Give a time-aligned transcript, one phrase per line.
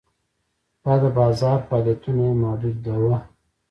[0.83, 3.17] دا د بازار فعالیتونه یې محدوداوه.